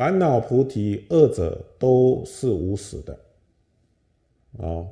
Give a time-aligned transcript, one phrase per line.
[0.00, 3.20] 烦恼、菩提二者都是无始的。
[4.52, 4.88] 哦，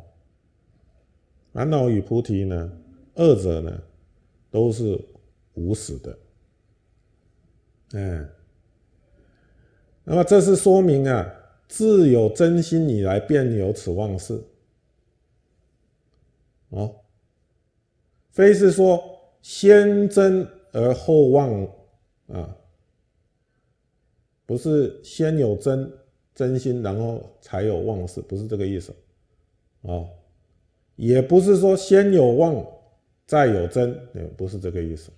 [1.51, 2.71] 烦恼与菩提呢，
[3.15, 3.83] 二者呢
[4.51, 5.01] 都是
[5.55, 6.19] 无始的。
[7.95, 8.29] 嗯，
[10.05, 11.27] 那么这是说明啊，
[11.69, 14.39] 自有真心以来，便有此妄事。
[16.69, 16.95] 哦，
[18.29, 19.03] 非是说
[19.41, 21.67] 先真而后妄
[22.27, 22.55] 啊，
[24.49, 25.93] 不是先有真
[26.35, 28.95] 真心，然后才有妄事，不是这个意思。
[29.83, 30.09] 哦，
[30.97, 32.67] 也不是说先有妄
[33.27, 35.11] 再有真，也不是这个意思。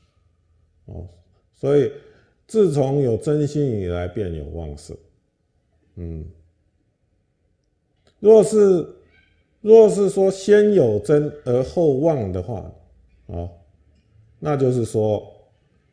[0.87, 1.07] 哦，
[1.55, 1.93] 所以
[2.49, 4.99] 自从有真心以来，便有妄事。
[5.95, 6.27] 嗯，
[8.19, 8.85] 若是
[9.61, 12.69] 若是说先有真而后妄的话，
[13.29, 13.49] 啊，
[14.41, 15.33] 那就是说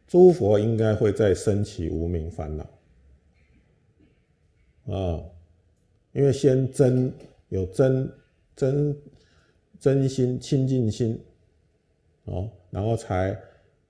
[0.08, 2.68] 诸佛应该会再升起无名烦恼。
[4.88, 5.24] 啊，
[6.14, 7.14] 因为先真
[7.50, 8.12] 有真。
[8.58, 9.00] 真
[9.80, 11.24] 真心清净心，
[12.24, 13.40] 哦，然后才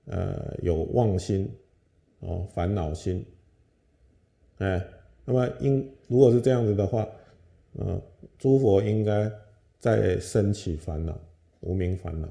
[0.03, 1.49] 呃有妄心，
[2.19, 3.25] 哦，烦恼心，
[4.57, 4.85] 哎，
[5.23, 7.07] 那么应如果是这样子的话，
[7.75, 8.01] 嗯，
[8.37, 9.31] 诸佛应该
[9.79, 11.17] 再升起烦恼，
[11.61, 12.27] 无名烦恼。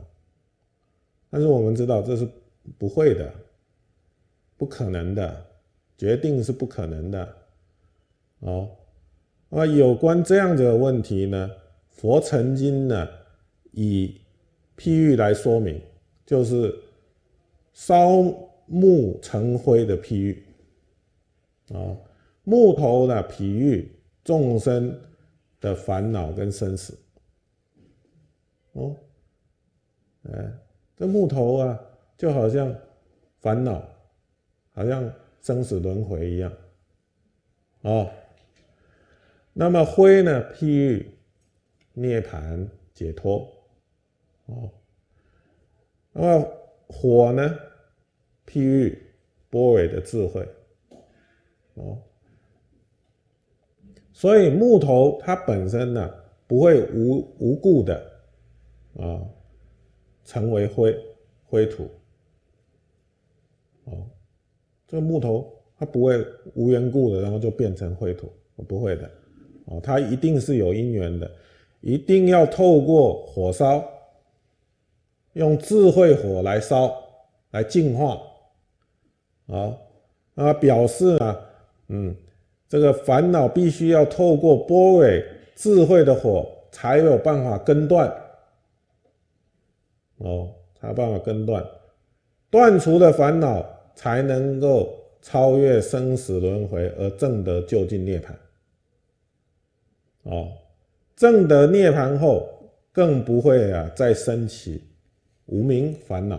[1.31, 2.29] 但是我们知道这是
[2.77, 3.33] 不会的，
[4.59, 5.47] 不可能的，
[5.97, 7.35] 决定是不可能的，
[8.41, 8.71] 哦，
[9.49, 11.51] 那么有关这样子的问题呢？
[11.89, 13.09] 佛曾经呢，
[13.73, 14.21] 以
[14.77, 15.81] 譬喻来说明，
[16.27, 16.79] 就是
[17.73, 18.23] 烧
[18.67, 20.45] 木成灰的譬喻
[21.73, 21.97] 啊，
[22.45, 23.91] 木头呢，譬喻
[24.23, 25.01] 众生
[25.61, 26.99] 的烦恼跟生死。
[28.73, 28.95] 哦，
[30.31, 30.53] 哎，
[30.97, 31.81] 这木头啊，
[32.19, 32.75] 就好像
[33.39, 33.83] 烦恼，
[34.73, 36.53] 好像生死轮回一样。
[37.81, 38.11] 哦，
[39.59, 41.13] 那么灰呢，譬喻。
[41.99, 43.51] 涅盘解脱，
[44.45, 44.71] 哦，
[46.13, 46.53] 那么
[46.89, 47.59] 火呢？
[48.47, 49.03] 譬喻
[49.49, 50.47] 波尾的智慧，
[51.73, 51.97] 哦，
[54.13, 56.15] 所以木头它本身呢
[56.47, 58.13] 不会无无故的
[58.99, 59.25] 啊
[60.23, 60.95] 成为灰
[61.47, 61.89] 灰土，
[63.85, 64.07] 哦，
[64.87, 66.23] 这个木头它不会
[66.55, 68.31] 无缘故的然后就变成灰土，
[68.69, 69.11] 不会的，
[69.67, 71.31] 哦，它一定是有因缘的。
[71.83, 73.85] 一定要透过火烧，
[75.35, 76.93] 用智慧火来烧，
[77.53, 78.21] 来净化，
[79.47, 79.77] 啊，
[80.35, 81.39] 啊，表示呢，
[81.89, 82.17] 嗯，
[82.69, 85.25] 这个烦恼必须要透过波尾
[85.55, 88.13] 智慧的火，才有办法根断，
[90.17, 90.49] 哦，
[90.81, 91.65] 才有办法根断，
[92.51, 98.31] 断除了烦恼，才能够超越生死轮回而证得究竟涅槃，
[100.27, 100.53] 哦。
[101.17, 102.47] 正得涅盘后，
[102.93, 104.85] 更不会啊再升起
[105.47, 106.39] 无名烦恼。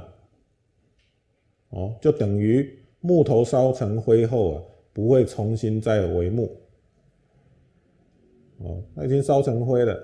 [1.69, 6.55] 哦，就等于木头烧成灰后啊，不会重新再为木。
[8.59, 9.99] 哦，它已经烧成灰了，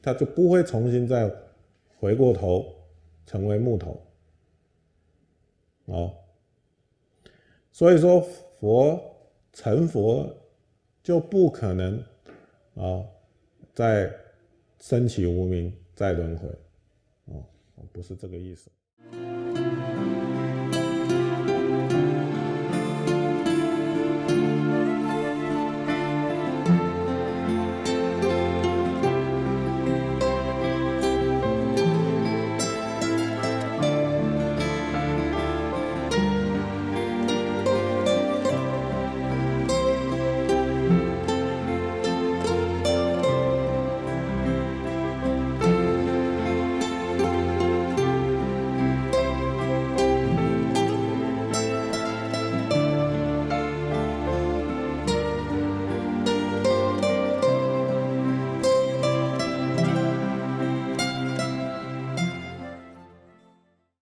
[0.00, 1.30] 它就不会重新再
[1.98, 2.66] 回过头
[3.26, 4.00] 成为木头。
[5.84, 6.14] 哦，
[7.72, 8.20] 所以说
[8.58, 8.98] 佛
[9.52, 10.26] 成佛
[11.02, 12.02] 就不可能
[12.74, 13.04] 啊。
[13.74, 14.14] 在
[14.78, 16.48] 升起无名，再轮回，
[17.26, 17.44] 哦，
[17.92, 18.70] 不是这个意思。